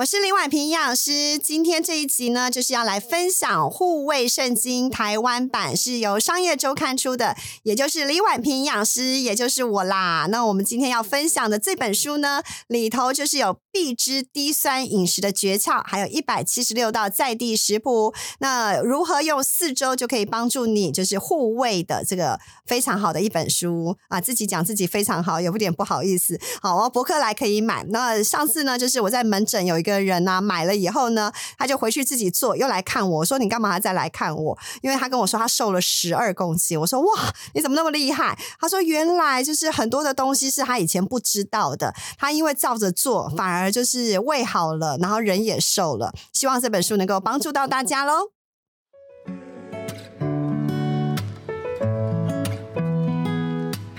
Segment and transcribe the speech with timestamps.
[0.00, 10.26] 我是林婉萍营养师，今天这一集呢，就是要来分享护卫圣经台湾版，是由商业周刊出的，也就是李婉萍营养师，也就是我啦。
[10.30, 18.12] 那我们今天要分享的这本书呢，里头就是有必知低酸饮食的诀窍，还有一百七十六道在地食谱。
[18.40, 24.20] 那如何用四周就可以帮助你，就是护卫的这个非常好的一本书啊！
[24.20, 26.40] 自己讲自己非常好，有点不好意思。
[26.60, 27.84] 好，我博客来可以买。
[27.90, 30.00] 那上次呢，就是我在门诊有一个。
[30.00, 36.80] 人呢，买了以后呢，他就回去自己做，又来看我说：“你干嘛再来看我？”因为他跟我说他瘦了十二公斤。
[36.80, 48.30] 我说：“哇，你怎么那么厉害？”他说：“原来就是很多的东西是他以前不知道的，他因为照着做，反而而就是胃好了，然后人也瘦了。”希望这本书能够帮助到大家喽。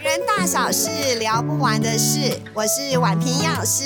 [0.04, 3.84] 人大小事聊不完的事，我是婉平营养师，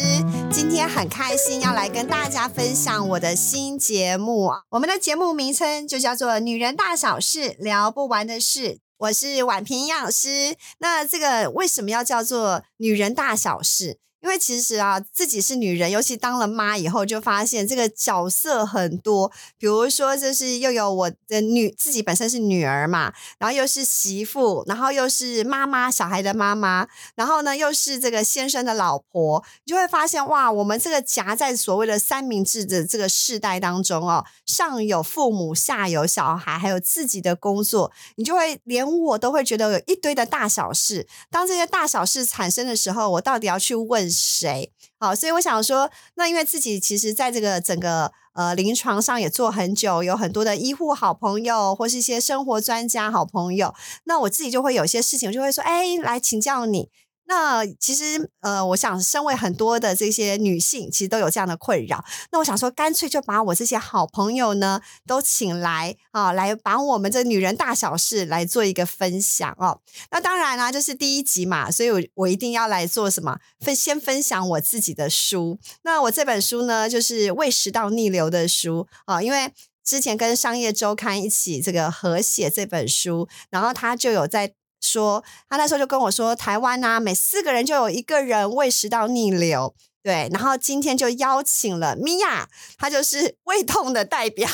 [0.51, 4.49] 今天很开心要来跟大家分享我的新节目。
[4.69, 8.59] 我们的节目名称就叫做《女人大小事聊不完的事》，
[8.97, 10.55] 我是婉平营养师。
[10.79, 13.99] 那这个为什么要叫做女人大小事？
[14.25, 19.31] 因为其实啊，自己是女人，尤其当了妈以后，就发现这个角色很多。
[19.59, 41.05] 比如说，就是又有我的女，自己本身是女儿嘛，然后又是媳妇，然后又是妈妈，小孩的妈妈，然后呢又是这个先生的老婆，你就会发现哇，我们这个夹在所谓的三明治的这个世代当中哦，上有父母，下有小孩，还有自己的工作，你就会连我都会觉得有一堆的大小事。
[41.29, 44.14] 当这些大小事产生的时候，我到底要去问？
[44.15, 45.13] 谁好？
[45.13, 56.89] 所以我想说，那因为自己其实在这个整个呃临床上也做很久，有很多的医护好朋友，或是一些生活专家好朋友，那我自己就会有些事情，我就会说，哎，来请教你。
[57.27, 62.05] 那其实，呃，我想，身为很多的这些女性，其实都有这样的困扰。
[62.31, 69.81] 那我想说，干脆就把我这些好朋友呢，都请来啊，来把我们这女人大小事来做一个分享哦。
[70.11, 75.57] 那当然啦，这是第一集嘛，所以我我一定要来做什么分，先分享我自己的书。
[75.81, 79.51] 那我这本书呢，就是《胃食道逆流》的书啊，因为
[79.83, 84.53] 之前跟商业周刊一起这个合写这本书，然后他就有在。
[84.95, 89.73] 说他那时候就跟我说，台湾啊，每四个人就有一个人胃食道逆流。
[90.01, 92.47] 对，然后今天就邀请了米娅，
[92.77, 94.47] 她就是胃痛的代表。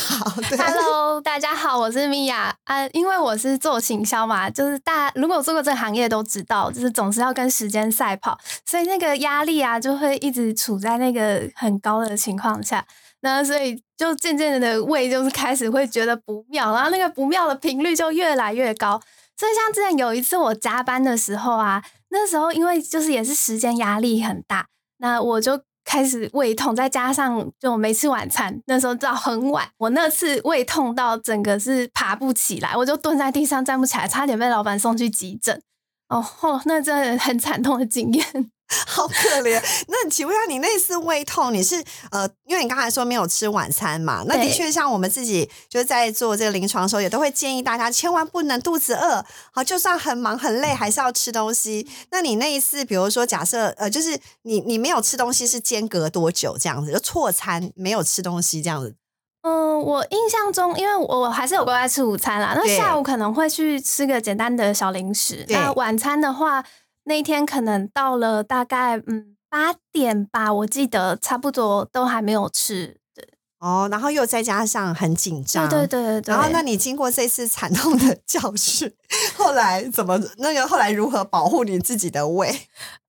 [0.58, 2.88] Hello，大家好，我是米娅啊。
[2.94, 12.86] 因为我是做行销嘛，就是大如果做过这个行业都知道，就是总是要跟时间赛跑，所以那个压力啊，就会一直处在那个很高的情况下。
[13.20, 19.00] 那所以就渐渐的胃就是开始会觉得不妙，然后那个不妙的频率就越来越高。
[19.38, 35.62] 所以像之前有一次我加班的时候啊，那时候因为就是也是时间压力很大，那我就开始胃痛，再加上就没吃晚餐，那时候到很晚，我那次胃痛到整个是爬不起来，我就蹲在地上站不起来，差点被老板送去急诊。
[36.10, 38.52] 哦吼，那真的很惨痛的经验。
[38.88, 39.62] 好可怜。
[39.88, 44.24] 那请问一下，你那次胃痛，你是呃，因为你刚才说没有吃晚餐嘛？
[44.28, 49.24] 那的确，像我们自己就是在做这个临床的时候，也都会建议大家千万不能肚子饿。
[49.52, 51.86] 好，就算很忙很累，还是要吃东西。
[52.12, 56.94] 那你那一次，比如说假设呃，就是你你没有吃东西，是间隔多久这样子？
[56.94, 58.96] 就错餐没有吃东西这样子？
[59.44, 62.54] 嗯，我印象中，因为我还是有乖乖吃午餐啦。
[62.56, 65.46] 那下午可能会去吃个简单的小零食。
[65.50, 66.64] 那晚餐的话。
[67.04, 72.98] 那一天可能到了大概嗯八点吧，我记得差不多都还没有吃。
[73.14, 73.28] 对
[73.60, 76.34] 哦，然后又再加上很紧张，对对对对。
[76.34, 78.92] 然后那你经过这次惨痛的教训，
[79.36, 82.48] 后来怎么那个后来如何保护你自己的胃？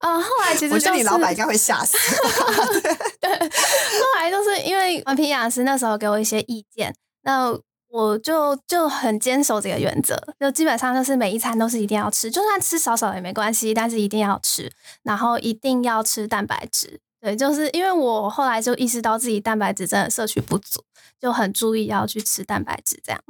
[0.01, 1.97] 呃， 后来其实我觉得你老板应该会吓死。
[3.21, 7.59] 对，后来就是因为王平养师那时候给我一些意见，那。
[7.93, 14.73] 我就就很坚守这个原则，就基本上就是每一餐都是一定要吃，就算吃少少也没关系，但是一定要吃，
[15.03, 17.01] 然后一定要吃蛋白质。
[17.21, 20.83] 对，就是因为我后来就意识到自己蛋白质真的摄取不足，
[21.21, 23.21] 就很注意要去吃蛋白质这样。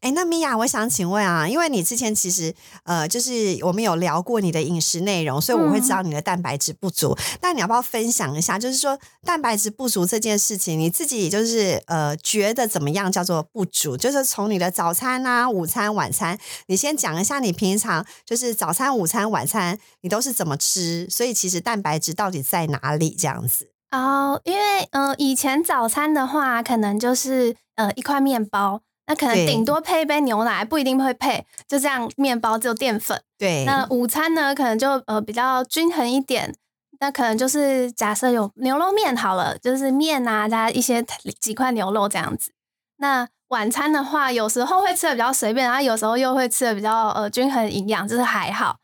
[0.00, 2.54] 哎，那米娅，我想请问啊，因为你之前其实
[2.84, 7.16] 呃，就是我们有聊过你的饮食内容，所以我会知道你的蛋白质不足。
[7.42, 13.96] 那你要不要分享一下，就是说蛋白质不足这件事情，你自己就是呃觉得怎么样叫做不足？
[13.96, 21.06] 就是从你的早餐啊、午餐、晚餐，你先讲一下你平常就是早餐、午餐、晚餐你都是怎么吃？
[21.10, 23.16] 所以其实蛋白质到底在哪里？
[23.18, 28.82] 这样子哦，因为呃以前早餐的话，可能就是呃一块面包。
[29.10, 33.20] 那可能顶多配一杯牛奶，不一定会配，就这样面包只有淀粉。
[33.36, 33.64] 对。
[33.64, 36.54] 那午餐呢，可能就呃比较均衡一点，
[37.00, 41.04] 那可能就是假设有牛肉面好了，就是面啊加一些
[41.40, 42.52] 几块牛肉这样子。
[42.98, 48.76] 那晚餐的话，有时候会吃的比较随便，然后有时候又会吃的比较呃均衡营养，就是还好。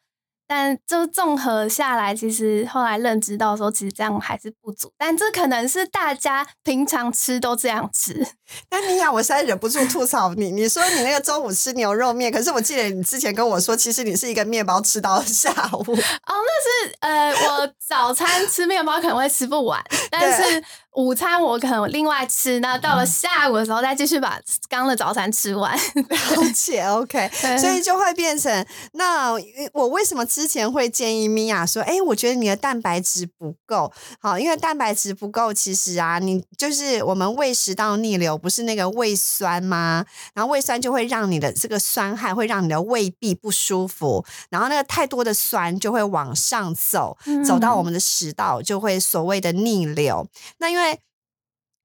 [0.46, 4.92] 但就综合下来，其实后来认知到说，其实这样还是不足。
[4.96, 8.26] 但这可能是大家平常吃都这样吃。
[8.70, 10.50] 但你想，我实在忍不住吐槽你。
[10.50, 15.78] 你说你那个中午吃牛肉面，可是我记得你之前跟我说，其实你是一个面包吃到下午。
[15.78, 15.94] 哦，
[16.28, 20.62] 那是呃，我早餐吃面包可能会吃不完，但是。
[20.96, 25.76] 午餐我可能另外吃，那到了下午的时候再继续把刚的早餐吃完。
[25.76, 29.32] 了解，OK， 所以就会变成那
[29.74, 40.06] 我为什么之前会建议米娅说，哎，我觉得你的蛋白质不够好，因为蛋白质不够，其实啊，你就是我们胃食道逆流，不是那个胃酸吗？
[40.32, 50.26] 然后胃酸就会让你的这个酸害会让你的胃壁不舒服，然后那个太多的酸就会往上走，走到我们的食道就会所谓的逆流。
[50.58, 50.85] 那因为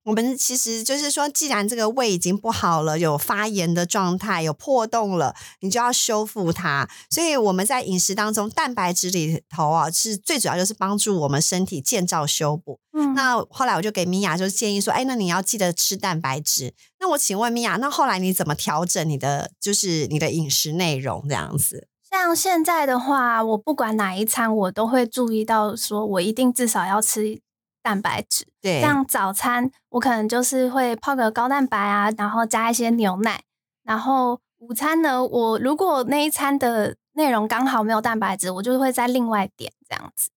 [0.04, 6.90] 我们其实就是说，既然这个胃已经不好了，有发炎的状态，有破洞了，你就要修复它。
[7.12, 12.80] 所以我们在饮食当中，蛋白质里头啊，是最主要就是帮助我们身体建造修补。
[12.98, 16.74] 嗯，那后来我就给米娅就建议说，哎，那你要记得吃蛋白质。
[17.00, 21.88] 那我请问米娅，那后来你怎么调整你的就是你的饮食内容这样子？
[22.10, 27.40] 像现在的话，我不管哪一餐，我都会注意到，说我一定至少要吃。
[27.82, 33.42] 蛋白质，对，像早餐我可能就是会泡个高蛋白啊，然后加一些牛奶。
[33.84, 40.30] 然后午餐呢，我如果那一餐的内容刚好没有蛋白质，我就会再另外点这样子。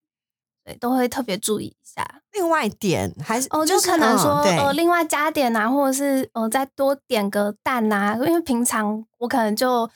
[0.63, 2.21] 对，都会特别注意一下。
[2.31, 8.15] 另外点还是哦，就可能说呃，另外加点啊，或者是呃，再多点个蛋啊。
[8.15, 9.87] 因为平常我可能就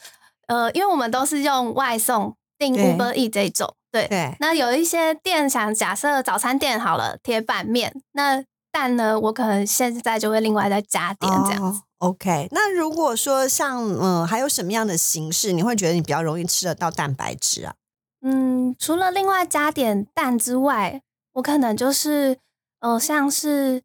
[0.48, 3.76] 呃，因为我们都是用外送订 Uber E 这种。
[3.92, 11.82] 对对，那有一些店想假设早餐店好了，铁板面，那蛋呢，我可能现在就会另外再加点这样子。
[11.98, 17.74] OK，那如果说像嗯，还有什么样的形式，你会觉得你比较容易吃得到蛋白质啊？
[18.22, 21.02] 嗯，除了另外加点蛋之外，
[21.34, 22.38] 我可能就是
[22.82, 23.82] 呃，像是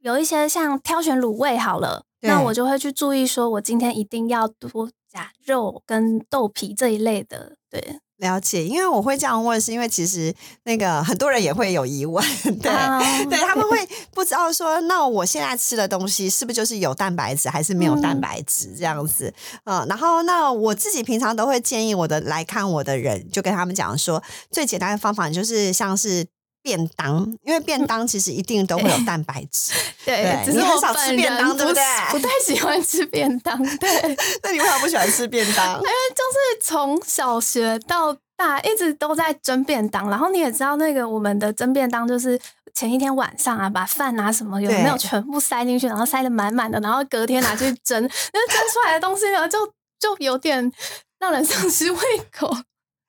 [0.00, 8.00] 有一些像挑选卤味好了，那我就会去注意说，我今天一定要多加肉跟豆皮这一类的，对。
[8.18, 10.34] 了解，因为我会这样问，是因为其实
[10.64, 13.78] 那个很多人也会有疑问，对，对他们会
[14.12, 19.32] 不知道说，那我现在吃的东西是不是就是有蛋白质，还是没有蛋白质这样子？
[19.64, 26.26] 嗯，然后那我自己平常都会建议我的来看我的人，就跟他们讲说，最简单的方法就是像是
[26.62, 29.72] 便当，因为便当 其实一定都会有蛋白质，
[30.04, 31.82] 对，只是很少吃便当，对不对？
[32.10, 34.16] 不太喜欢吃便当，对。
[34.42, 35.74] 那你为什么不喜欢吃便当？
[35.76, 42.38] 因为就是从小学到大一直都在蒸便当，然后你也知道那个我们的蒸便当就是
[42.74, 49.66] 前一天晚上啊，把饭啊什么有没有全部塞进去，然后塞的满满的，然后隔天拿去蒸，那蒸出来的东西呢，就
[49.98, 50.70] 就有点
[51.18, 51.98] 让人丧失胃
[52.32, 52.56] 口。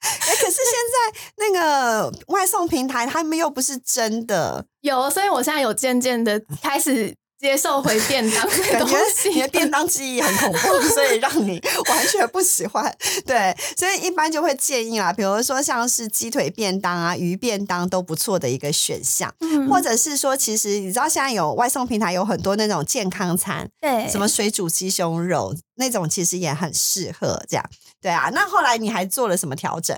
[0.04, 7.14] 哎，可是现在那个外送平台他们又不是真的有，所以我现在有渐渐的开始。
[7.40, 8.98] 接受回便当， 感觉
[9.34, 11.58] 你的便当记忆很恐怖，所以让你
[11.88, 12.94] 完全不喜欢。
[13.26, 19.34] 对，所以一般就会建议啊，比如说像是鸡腿便当啊、鱼便当都不错的一个选项，
[19.70, 27.64] 或者是说，其实你知道现在有外送平台有很多那种健康餐，对，什么水煮鸡胸肉那种，其实也很适合这样。
[28.02, 29.98] 对啊，那后来你还做了什么调整？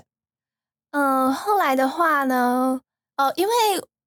[0.92, 2.80] 嗯，后来的话呢，
[3.16, 3.52] 呃，因为。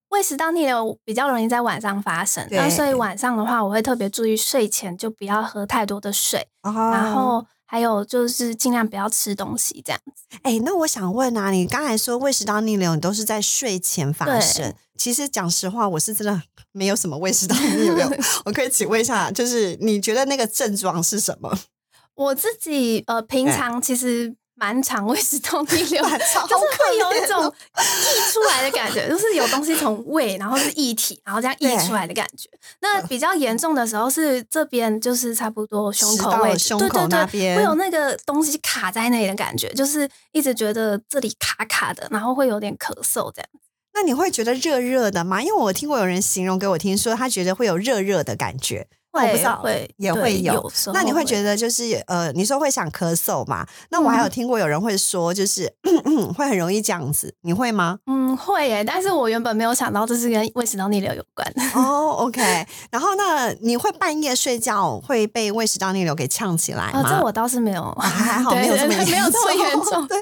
[0.10, 10.38] 胃食道逆流比较容易在晚上发生，那所以晚上的话，我会特别注意睡前就不要喝太多的水，然后还有就是尽量不要吃东西这样子。
[10.44, 14.74] 哎，那我想问啊，你刚才说胃食道逆流，你都是在睡前发生？
[14.96, 18.10] 其实讲实话，我是真的没有什么胃食道逆流。
[18.46, 21.52] 我可以请问一下，就是你觉得那个症状是什么？
[22.16, 24.36] 我自己呃，平常其实。
[24.58, 27.46] 蛮肠胃食道逆流，就是会有一种
[27.76, 32.50] 溢出来的感觉，就是有东西从胃，然后是液体，然后这样溢出来的感觉。
[32.80, 43.50] 那比较严重的时候是这边，就是差不多胸口位，对对对，会有那个东西卡在那里的感觉，就是一直觉得这里卡卡的，然后会有点咳嗽这样。
[43.94, 45.42] 那你会觉得热热的吗？
[45.42, 48.88] 因为我听过有人形容给我听，说他觉得会有热热的感觉。
[49.24, 53.66] 我不知道会也会有有那你会会觉得就是呃，你说会想咳嗽嘛？
[53.90, 55.72] 那我还有嗯听过有人会说，就是、
[56.38, 58.00] 会很容易这样子，你会吗？
[58.08, 61.48] 嗯会耶，但是我原本没有想到这是跟胃食道逆流有关。
[61.74, 62.42] 哦，OK。
[62.92, 67.10] 然后那你会半夜睡觉会被胃食道逆流给呛起来哦，吗？
[67.10, 70.06] 这我倒是没有，啊还好 没有这么没有这么严重。
[70.10, 70.22] 对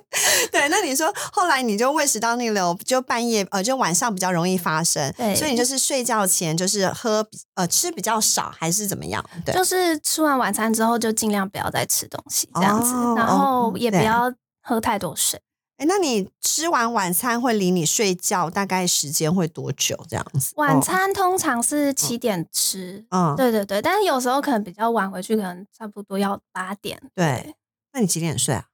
[0.52, 9.24] 对，那你说后来你就胃食道逆流，就半夜呃，就晚上比较容易发生，对所以你就是睡觉前就是喝呃吃比较少，还是怎么样？
[9.46, 15.40] 对，就是吃完晚餐之后就尽量不要再吃东西，这样子，哦然后也不要喝太多水。
[15.78, 19.98] 哎，那你吃完晚餐会离你睡觉大概时间会多久？
[20.08, 20.54] 这样子？
[20.56, 27.56] 晚哦，餐通常是七点吃，嗯，对对对，但是有时候可能比较晚回去，可能差不多要八点，对。
[27.92, 28.66] 那你几点睡啊？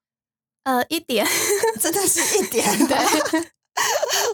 [0.64, 1.26] 呃，一点，
[1.80, 3.50] 真的是一点 对。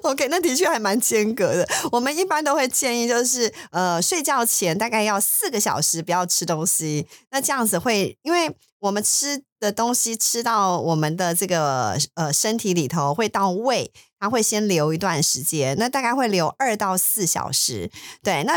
[0.04, 1.68] OK，那的确还蛮间隔的。
[1.92, 7.08] 我们一般都会建议，就是呃，睡觉前大概要四个小时不要吃东西。
[7.32, 17.90] 那这样子会，因为我们吃的东西吃到我们的这个呃身体里头，会到胃，它会先留一段时间，那大概会留二到四小时。
[18.22, 18.54] 对，那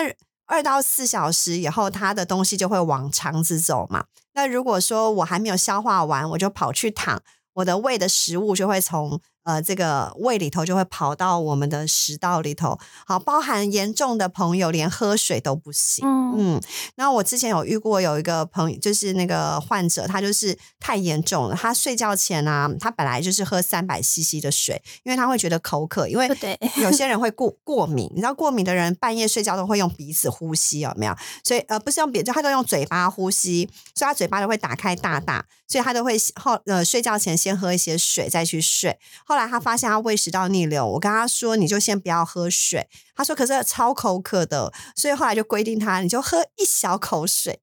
[0.46, 4.04] 二到四小时以后，它的东西就会往肠子走嘛。
[4.34, 7.22] 那如果说我还没有消化完，我就跑去躺，
[7.54, 12.78] 我的胃的食物就会从呃这个胃里头就会跑到我们的食道里头。
[13.06, 16.06] 好，包含严重的朋友连喝水都不行。
[16.06, 16.60] 嗯嗯，
[16.96, 21.56] 那我之前有遇过有一个朋友，就是那个患者，他就是太严重了。
[21.56, 31.16] 他睡觉前啊，他本来就是喝三百 CC 的水，因为他会觉得口渴，因为对有些人会过过敏，你知道过敏的人半夜睡觉都会用鼻子呼吸，有没有？
[31.42, 38.98] 所以呃，不是用鼻，就他都用嘴巴呼吸，所以他嘴巴都会打开大大，所以他都会后呃睡觉前先喝一些水再去睡。
[39.24, 47.60] 后来他发现他胃食道逆流，我跟他说你就先不要喝水，他说可是超口渴的，所以后来就规定他你就喝一小口水。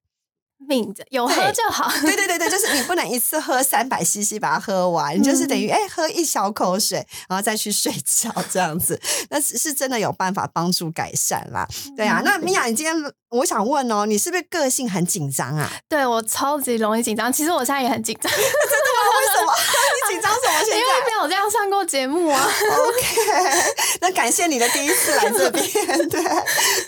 [0.68, 1.92] 抿着有喝就好。
[2.02, 11.68] 对对对对，就是你不能一次喝三百 CC 把它喝完，你就是等于哎、喝一小口水，然后再去睡觉这样子， 那是是真的有办法帮助改善啦。
[11.96, 12.96] 对啊，那米娅，你今天
[13.30, 15.72] 我想问哦，你是不是个性很紧张啊？
[15.88, 18.50] 对我超级容易紧张，其实我现在也很紧张， 真的吗
[19.20, 19.54] 为什么？
[19.54, 20.64] 你紧张什么？
[20.66, 21.05] 现在
[21.50, 22.40] 上过节目啊。
[22.42, 23.22] OK，
[24.02, 25.64] 那感谢你的第一次来这边。
[26.10, 26.22] 对，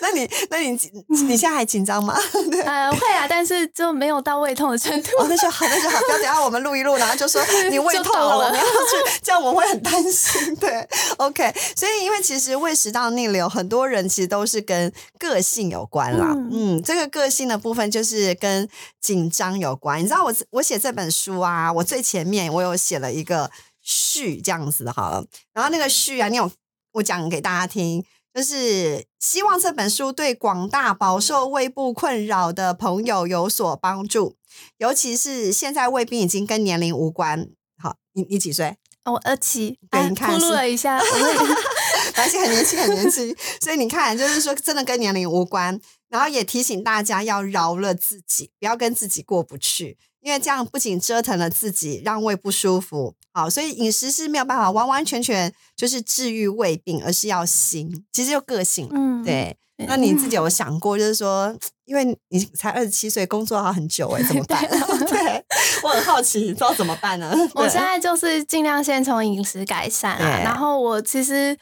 [0.00, 2.18] 那你那你你现在还紧张吗？
[2.50, 2.60] 对。
[2.62, 5.10] 呃，会啊，但是就没有到胃痛的程度。
[5.18, 10.54] 哦，那就好，那就好，不要等下我们录一录，然后就说你胃痛了，了我们要去，这样我会很担心。
[10.56, 10.86] 对
[11.18, 16.28] ，OK，所以因为其实胃食道逆流，很多人其实都是跟个性有关啦。
[16.34, 18.68] 嗯嗯这个个性的部分就是跟
[19.00, 19.98] 紧张有关。
[20.00, 23.50] 你知道我我写这本书啊，我最前面我有写了一个
[23.88, 26.50] 序这样子的好了，然后那个序啊，你有
[26.92, 28.04] 我讲给大家听。
[28.34, 34.36] 就是希望这本书对广大饱受胃部困扰的朋友有所帮助，
[34.76, 37.48] 尤其是现在胃病已经跟年龄无关。
[37.82, 38.76] 好，你你几岁？
[39.04, 43.34] 哦我二期，啊对你看是铺路了一下，而且 很年轻，很年轻。
[43.60, 45.80] 所以你看，就是说真的跟年龄无关。
[46.08, 53.14] 然后也提醒大家要饶了自己，不要跟自己过不去，因为这样不仅折腾了自己，让胃不舒服。
[53.32, 58.88] 好，所以饮食是没有办法完完全全就是治愈胃病，而是要心，其实就个性。
[58.90, 59.56] 嗯，对，
[59.86, 64.60] 那你自己有想过，就是说，因为你才二十七岁，工作还很久哎、怎么 办？
[65.06, 65.44] 对
[65.84, 67.32] 我很好奇，你知道怎么办呢？
[67.54, 71.56] 我现在就是尽量先从饮食改善啊，然后我其实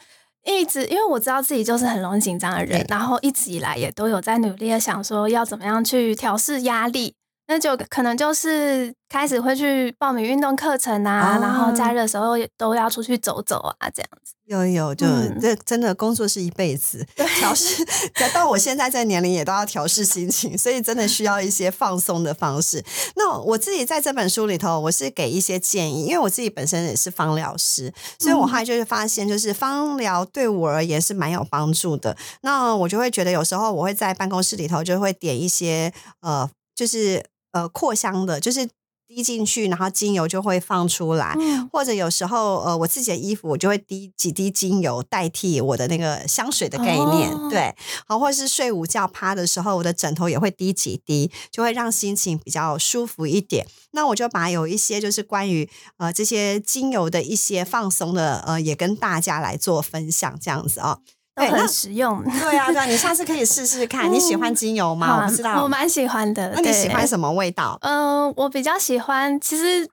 [0.45, 7.13] 一直因为我知道自己就是很容易紧张的人，然后一直以来也都有在努力的想说要怎么样去调试压力。
[7.47, 14.33] 那就可能就是开始会去报名运动课程啊，哦然后假日的时候也都要出去走走啊，这样子。
[14.45, 17.85] 有有，就、嗯这真的工作是一辈子，调试
[18.33, 22.81] 到我现在这年龄也都要调试心情，所以真的需要一些放松的方式。
[23.17, 32.15] 那我自己在这本书里头，我是给一些建议，因为我自己本身也是芳疗师，所以我后来就是发现，就是芳疗对我而言是蛮有帮助的。
[32.41, 37.21] 那我就会觉得有时候我会在办公室里头就会点一些呃，就是
[37.57, 38.69] 呃扩香的，就是
[39.07, 41.33] 滴进去，然后精油就会放出来。
[41.39, 47.73] 嗯，或者有时候，呃，我自己的衣服我就会滴几滴精油代替我的那个香水的概念，哦对，
[48.05, 53.65] 好，或者是睡午觉趴的时候，我的枕头也会滴几滴，就会让心情比较舒服一点。
[53.91, 60.99] 那我就把有一些就是关于呃这些精油的一些放松的呃，也跟大家来做分享，这样子哦。
[61.37, 62.23] 都对那很实用。
[62.23, 64.09] 对啊，对啊，你下次可以试试看。
[64.11, 65.21] 你喜欢精油吗？
[65.21, 66.51] 我不知道，我蛮喜欢的。
[66.55, 67.77] 那你喜欢什么味道？
[67.81, 69.87] 嗯、我比较喜欢，其实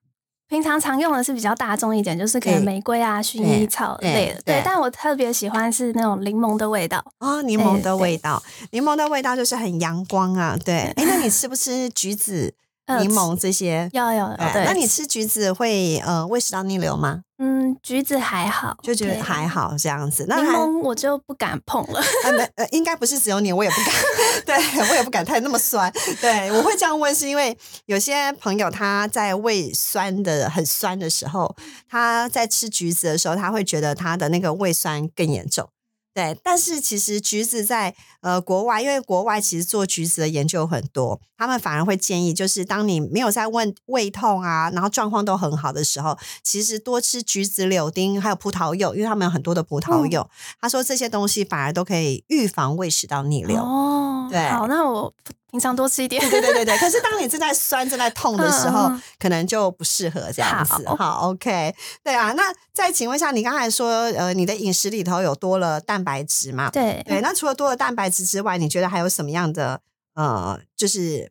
[0.49, 4.35] 平常常用的是比较大众一点，就是可能玫瑰啊、薰衣草对类的。
[4.43, 7.05] 对对，但我特别喜欢是那种柠檬的味道。
[7.21, 10.57] 哦，柠檬的味道，柠檬的味道就是很阳光啊。
[10.65, 12.55] 对，哎，那你吃不吃橘子、
[12.87, 13.89] 呃柠檬这些？
[13.93, 14.65] 有有有，对。
[14.67, 17.23] 那你吃橘子会呃胃食道逆流吗？
[17.39, 20.25] 嗯，橘子还好，就觉得还好这样子。
[20.29, 22.01] 那柠檬我就不敢碰了。
[22.25, 23.95] 呃没呃，应该不是只有你，我也不敢，
[24.47, 25.93] 对我也不敢太那么酸。
[26.21, 31.57] 对我会这样问，是因为有些朋友他在胃酸的很酸的时候，
[31.89, 35.69] 他在吃橘子的时候，他会觉得他的那个胃酸更严重。
[36.15, 50.31] 对，但是其实橘子在呃国外，因为国外其实做橘子的研究很多，他们反而会建议，就是当你没有在问胃痛啊，然后状况都很好的时候，其实多吃橘子、柳丁还有葡萄柚，因为他们有很多的葡萄柚。
[50.61, 53.61] 他说这些东西反而都可以预防胃食道逆流。
[53.61, 55.13] 哦，对好，那我
[55.55, 56.21] 平常多吃一点。
[56.29, 60.85] 对对对对，可是当你正在酸、正在痛的时候，嗯可能就不适合这样子。
[60.89, 62.33] 好好，OK，对啊。
[62.33, 66.69] 那再请问一下，你刚才说，呃，你的饮食里头有多了蛋白质嘛？
[66.71, 69.81] 对对，那除了多了蛋白质之外，你觉得还有什么样的
[70.17, 71.31] 呃，就是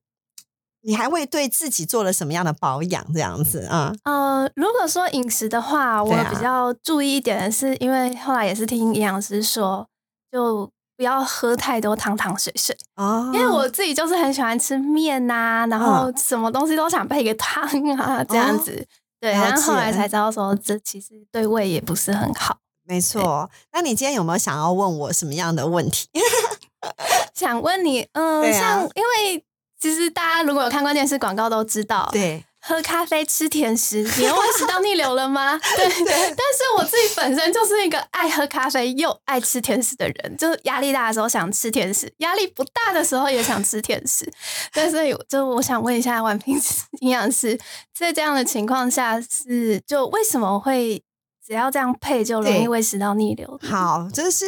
[0.83, 3.05] 你还会对自己做了什么样的保养？
[3.13, 3.93] 这样子啊？
[4.05, 9.89] 呃，如果说饮食的话，我比较注意一点的是，因为后来也是听营养师说，
[10.31, 17.63] 就不要喝太多汤汤水水，哦因为我自己就是很喜欢吃面呐、然后什么东西都想配个汤
[17.97, 18.85] 啊，这样子。
[19.19, 22.57] 对，然后后来才知道说，这其实对胃也不是很好。
[22.85, 23.49] 没错。
[23.71, 26.09] 那你今天有没有想要问我什么样的问题？
[27.33, 29.43] 想问你，嗯、啊像因为
[29.79, 35.59] 其实大家如果有看过电视广告都知道，对，喝咖啡、吃甜食， 你又胃食道逆流了吗？
[35.75, 44.31] 对，但是我自己本身就是一个爱喝咖啡又爱吃甜食的人，就是压力大的时候想吃甜食，压力不大的时候也想吃甜食。
[44.73, 46.57] 但是有就我想问一下婉平
[47.01, 47.59] 营养师，
[47.93, 51.03] 在这样的情况下是就为什么会
[51.45, 53.59] 只要这样配就容易对胃食道逆流？
[53.61, 54.45] 好，就是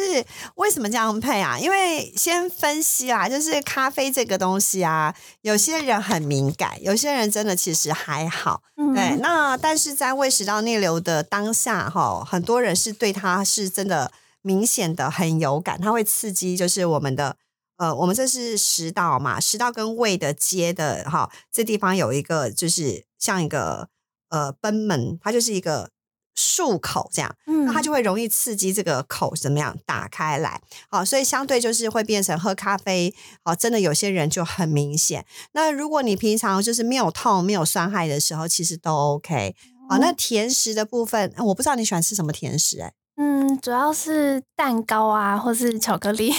[0.54, 1.58] 为什么这样配啊？
[1.58, 8.62] 因为先分析啦，就是咖啡这个东西啊，有些人很敏感，有些人真的其实还好。
[8.76, 14.10] 嗯对，那但是在胃食道逆流的当下，哈，很多人是对它是真的
[14.42, 17.36] 明显的很有感，它会刺激就是我们的。
[17.78, 23.90] 呃，我们这是食道嘛，食道跟胃的接的哈，这地方有一个就是像一个
[24.30, 25.90] 呃贲门，它就是一个
[26.36, 35.24] 漱口这样，嗯那它就会容易刺激这个口怎么样打开来，好，所以相对就是会变成喝咖啡，好，真的有些人就很明显。
[35.52, 39.56] 那如果你平常就是没有痛、没有酸害的时候，其实都 OK。
[39.88, 46.32] 好，那甜食的部分，我不知道你喜欢吃什么甜食、哎，嗯，主要是蛋糕啊，或是巧克力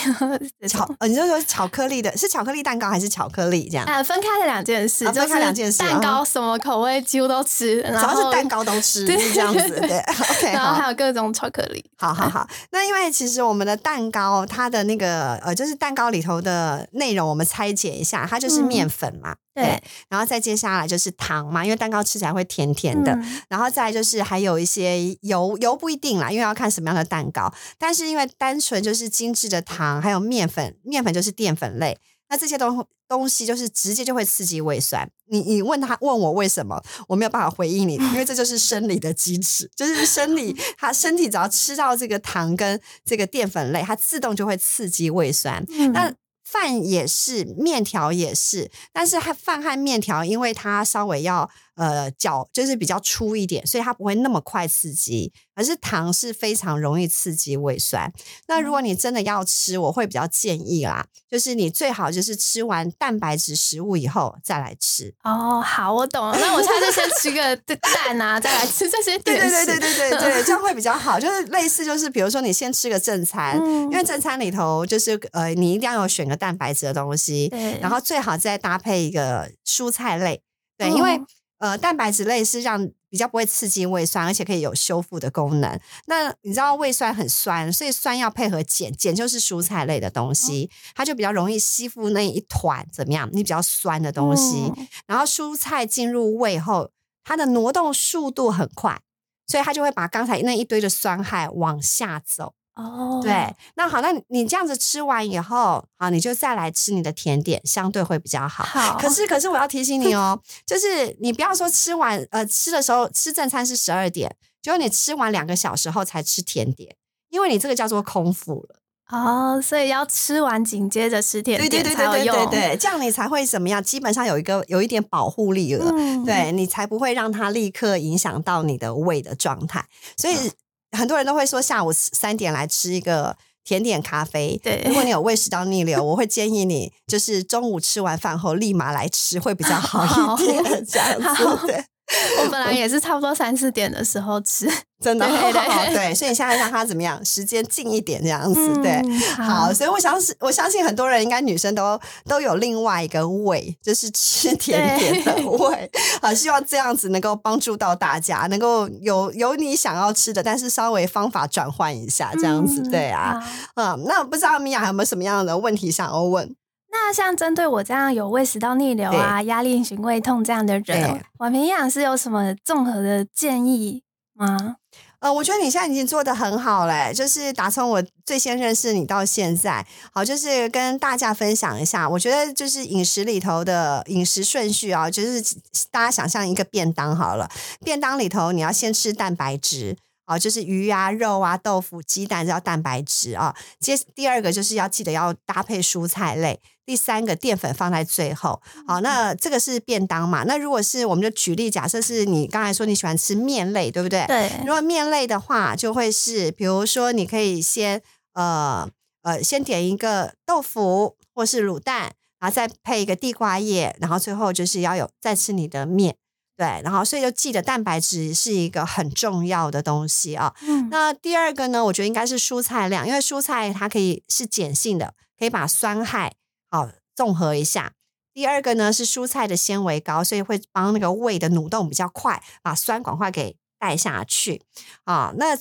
[0.70, 3.86] 巧，呃，你就说巧克力的，是巧克力蛋糕还是巧克力这样？
[3.88, 10.88] 呃，分开的两件事，啊分就是开两件事蛋糕啊什么口味几乎都吃，只然后要是蛋，糕都吃， 是这样子，对，OK， 然后好还。
[10.90, 11.84] 有各种巧克力。
[11.98, 23.42] 好好好， 那因为其实我们的蛋糕，它的那个呃，就是蛋糕里头的内容，我们拆解一下，它就是嗯面粉嘛，对，然后再接下来就是糖嘛，因为蛋糕吃起来会甜甜的，嗯。
[23.50, 31.98] 然后再来就是还有一些油，油不一定啦，因为要看什么样的蛋糕，但是因为单纯就是精致的糖，还有面粉，面粉就是淀粉类，
[32.30, 35.10] 那这些东东西就是直接就会刺激胃酸。
[35.30, 45.64] 你你问他问我为什么，我没有办法回应你， 因为这就是生理的机制，就是生理，他身体只要吃到这个糖跟这个淀粉类，它自动就会刺激胃酸。
[45.70, 45.92] 嗯。
[45.92, 46.14] 那
[46.50, 55.32] 饭也是，面条也是，但是还饭和面条，因为它稍微要呃较，就是比较粗一点，所以它不会那么快刺激。
[55.58, 58.14] 而是糖是非常容易刺激胃酸。
[58.48, 65.16] 那如果你真的要吃，我会比较建议啦，就是你最好就是吃完蛋白质食物以后再来吃。
[65.24, 66.38] 哦，好，我懂了。
[66.38, 69.80] 那我下次先吃个蛋啊，再来吃这些对对对对。
[69.80, 71.20] 对对对， 这样会比较好。
[71.20, 80.40] 就是类似，就是比如说你先吃个正餐，嗯因为正餐里头就是呃，你一定要有选个蛋白质的东西，然后最好再搭配一个蔬菜类，
[80.78, 81.26] 对，因为哦
[81.60, 85.80] 呃，蛋白质类是让比较不会刺激胃酸，而且可以有修复的功能。
[86.06, 93.30] 那你知道胃酸很酸，所以酸要配合碱，碱就是蔬菜类的东西，它就比较容易吸附那一团怎么样？
[93.32, 96.92] 你比较酸的东西，嗯然后蔬菜进入胃后，
[97.24, 99.02] 它的挪动速度很快。
[99.50, 108.64] 所以它就会把刚才那一堆的酸害往下走，哦，对，那好，那你你这样子吃完以后，好，你就再来吃你的甜点，相对会比较好。
[108.64, 116.96] 好，可是，可是我要提醒你 哦，就是你不要说吃完呃吃的时候吃正餐是十二点，结果你吃完两个小时后才吃甜点，
[117.30, 118.76] 因为你这个叫做空腹了。
[119.10, 122.50] 哦，所以要吃完紧接着吃甜对对点对对对才有用。
[122.52, 123.82] 对对，这样你才会怎么样？
[123.82, 129.86] 基本上有一个有一点保护力了，嗯，对你才不会让它立刻影响到你的胃的状态。
[130.18, 130.52] 所以
[130.92, 133.36] 很多人都会说下午三点来吃一个。
[133.68, 140.86] 甜点咖啡，对如果你有胃食道逆流，我会建议你就是中午吃完饭后立马来吃，会比较好一点。
[140.86, 141.84] 这样好子，对，
[142.44, 144.70] 我本来也是差不多三四点的时候吃。
[145.00, 147.24] 真的对对好对，所以你现在让它怎么样？
[147.24, 148.94] 时间近一点这样子，对。
[149.06, 155.92] 嗯好，所以我相信，我相信很多人应该女生都都有另外一个胃，就是吃甜点的胃。
[156.20, 163.40] 好，希望这样子能够帮助到大家，能够有有你想要吃的，但是稍微方法转换一下，这样子，嗯对啊。
[163.76, 166.56] 好嗯，那不知道米娅有没有什么样的问题想要问？
[166.92, 174.78] 那像针对我这样有胃食道逆流啊、压力型胃痛这样的人对，婉平营养师有什么综合的建议吗？
[175.20, 182.08] 呃，我觉得你现在已经做的很好嘞，就是打从我最先认识你到现在，好，就是跟大家分享一下。
[182.08, 185.42] 我觉得就是饮食里头的饮食顺序啊，就是
[185.90, 187.50] 大家想象一个便当好了，
[187.84, 189.98] 便当里头你要先吃蛋白质。
[190.26, 193.56] 啊，就是鱼啊、肉啊、豆腐、鸡蛋叫蛋白质啊。
[193.80, 198.62] 接第二个就是要记得要搭配蔬菜类，第三个淀粉放在最后。
[198.88, 200.46] 好，那这个是便当嘛？
[200.46, 204.26] 那如果是我们就举例，假设是你刚才说你喜欢吃面类，对不对？
[204.26, 208.02] 对，如果面类的话，就会是比如说你可以先
[208.34, 208.90] 呃
[209.24, 216.16] 呃先点一个豆腐或是卤蛋，然后再配一个地瓜叶，然后最后就是要有再吃你的面。
[216.56, 220.56] 对，然后所以就记得蛋白质是一个很重要的东西啊。
[220.62, 226.34] 嗯，那第二个呢，我觉得应该是蔬菜量，因为蔬菜它可以是碱性的，可以把酸害
[226.78, 227.94] 好综合一下。
[228.34, 234.62] 第二个呢是蔬菜的纤维高，所以会帮那个胃的蠕动比较快，把酸赶快给带下去
[235.06, 235.34] 啊。
[235.38, 235.58] 那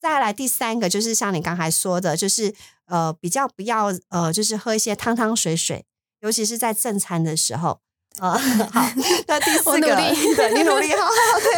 [0.00, 2.52] 再来第三个就是像你刚才说的，就是
[2.86, 5.84] 呃比较不要呃就是喝一些汤汤水水，
[6.20, 7.80] 尤其是在正餐的时候。
[8.18, 8.32] 啊、
[8.72, 8.82] 好，
[9.28, 11.52] 那第四个，努力对你努力，好好对，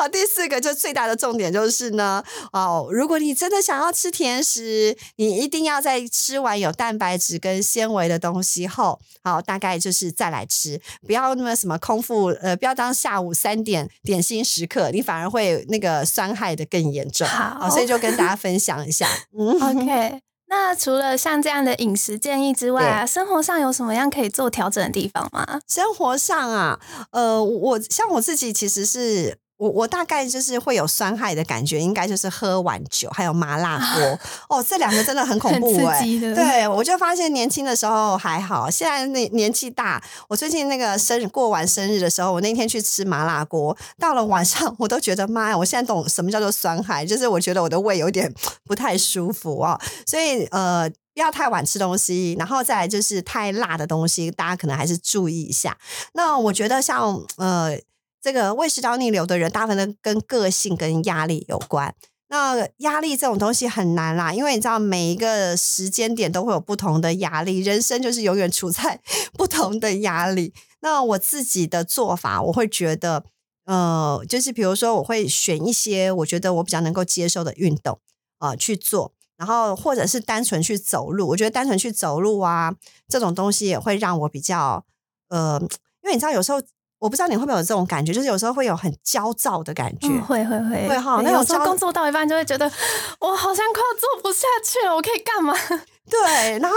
[0.00, 17.28] 好，第四个就最大的重点就是呢，哦，如果你真的想要吃甜食，你一定要在吃完有蛋白质跟纤维的东西后，好，大概就是再来吃，不要那么什么空腹，呃，不要当下午三点点心时刻，你反而会那个酸害的更严重。
[17.28, 19.06] 好所以就跟大家分享一下，
[19.38, 19.60] 嗯。
[19.60, 20.22] OK。
[20.48, 25.60] 那除了像这样的饮食建议之外啊，生活上有什么样可以做调整的地方吗？
[25.68, 26.80] 生活上啊，
[27.12, 34.18] 呃，我像我自己其实是我我大概就是会有酸害的感觉，应该就是喝完酒还有麻辣锅
[34.48, 36.00] 哦，这两个真的很恐怖很哎、
[36.34, 48.32] 对，我就发现年轻的时候还好，现在那年纪大，我最近那个生日过完生日的时候，我那天去吃麻辣锅，到了晚上 我都觉得妈呀，我现在懂什么叫做酸害，就是我觉得我的胃有点
[48.64, 50.90] 不太舒服哦，所以呃。
[51.12, 55.76] 不要太晚吃东西，然后再来就是太辣的东西，大家可能还是注意一下。
[56.14, 57.76] 那我觉得像呃
[58.22, 61.94] 这个胃食道逆流的人，大部分都跟个性跟压力有关。
[62.28, 69.00] 那压力这种东西很难啦，因为你知道每一个时间点都会有不同的压力，人生就是永远处在
[69.34, 70.54] 不同的压力。
[70.80, 73.24] 那我自己的做法，我会觉得，
[73.64, 77.98] 呃，就是比如说，我会选一些我觉得我比较能够接受的运动
[78.38, 81.30] 啊、呃、去做，然后或者是单纯去走路。
[81.30, 82.76] 我觉得单纯去走路啊，
[83.08, 84.84] 这种东西也会让我比较
[85.30, 85.58] 呃，
[86.04, 86.62] 因为你知道有时候。
[87.00, 92.70] 我不知道你会不会有这种感觉，就是有时候会有很焦躁的感觉，嗯，会会会会哈对那有时候工作到一半就会觉得，
[93.18, 95.54] 我好像快要做不下去了，我可以干嘛？
[96.08, 96.76] 对，然后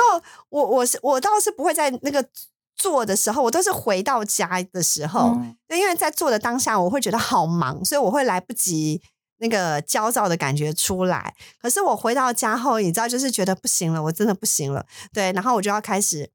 [0.49, 2.25] 我我是我倒是不会在那个
[2.75, 5.37] 做的时候，我都是回到家的时候，
[5.69, 9.01] 因为在做的当下，我会觉得好忙，所以我会来不及
[9.39, 11.33] 那个焦躁的感觉出来。
[11.61, 16.29] 可是我回到家后，你知道，就是觉得不行了，我真的不行了，对，然后我就要开始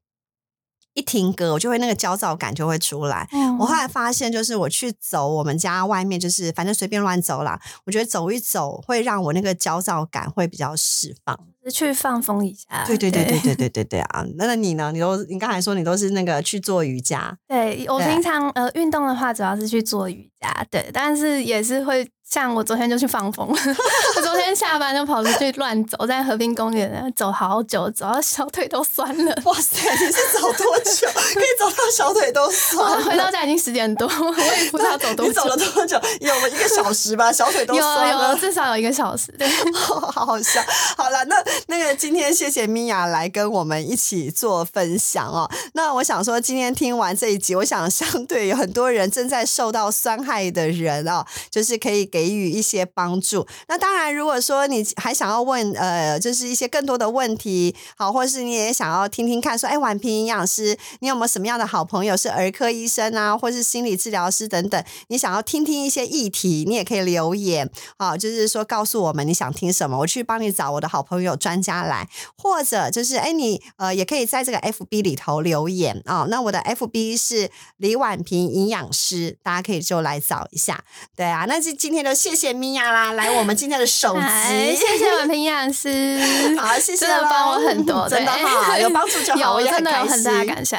[0.93, 3.27] 一停歌，我就会那个焦躁感就会出来。
[3.31, 7.59] 嗯我后来发现，就是我去走我们家外面，就是反正随便乱走啦。
[7.85, 11.37] 我觉得走一走会让我那个焦躁感会比较释放。
[11.69, 12.83] 去放风一下。
[12.87, 14.25] 对对对对对对对对啊！
[14.37, 14.91] 那那你呢？
[14.91, 29.35] 你都你刚才说你都是那个去做瑜伽，对我平常呃运动的话，主要是去做瑜伽，对，但是也是会像我昨天就去放风， 我昨天下班就跑出去乱走，在和平公园走好久，走到小腿都酸了。
[29.45, 29.77] 哇塞！
[29.91, 31.07] 你是走多久？
[31.33, 33.03] 可以走到小腿都酸。
[33.03, 35.31] 回到家已经十点多，我也不知道走多久。
[35.31, 35.99] 你走了多久？
[36.21, 38.29] 有了一个小时吧，小腿都酸了。
[38.29, 40.63] 有至少有一个小时，对， 好好笑。
[40.97, 45.49] 好了，那那个今天谢谢米娅来跟我们一起做分享哦。
[45.73, 53.47] 那我想说，今天听完这一集，我想相对有很多人正在受到伤害的人哦，就是可以给给予一些帮助。
[53.69, 64.83] 那当然，如果说你还想要问呃，就是一些更多的问题，好，或是你也想要听听看，说，哎，婉平营养师，你有没有什么样的好朋友是儿科医生啊，或是心理治疗师等等？
[65.07, 76.25] 你想要听听一些议题，你也可以留言，好，就是说告诉我们你想听什么，我去帮你找我的好朋友专家来，或者就是哎，你呃也可以在这个 FB 里头留言啊。
[76.29, 80.83] 那我的 FB 是李婉平营养师，大家可以就来找一下。
[81.15, 86.19] 对啊，那就今天的就谢谢米娅啦，来我们今天的首集，谢谢婉平营养师，
[86.57, 90.75] 好，谢谢，真的帮我很多， 真的哈，有帮助就好， 我也很开心，很大感谢。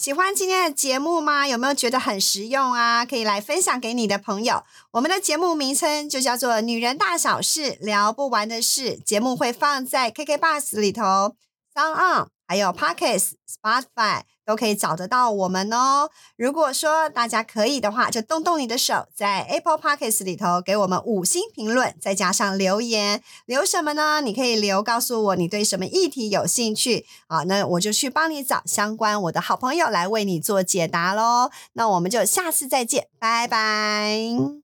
[0.00, 1.46] 喜欢今天的节目吗？
[1.46, 3.06] 有没有觉得很实用啊？
[3.06, 4.64] 可以来分享给你的朋友。
[4.90, 11.36] 我们的节目名称就叫做《女人大小事聊不完的事》，节目会放在 KK Bus 里头
[11.72, 14.22] ，Sound On，还有 Pockets、Spotify。
[14.44, 16.10] 都可以找得到我们哦。
[16.36, 24.20] 如果说大家可以的话，就动动你的手，在 Apple Podcasts 里头给我们五星评论，再加上留言，留什么呢？
[24.20, 31.50] 你可以留告诉我你对什么议题有兴趣啊，那我就去帮你找相关我的好朋友来为你做解答喽。
[31.74, 34.61] 那我们就下次再见，拜拜。